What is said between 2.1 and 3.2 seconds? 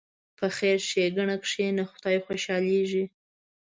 خوشحالېږي.